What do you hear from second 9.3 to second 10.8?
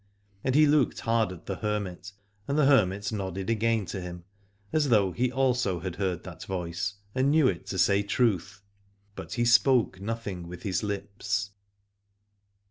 he spoke nothing with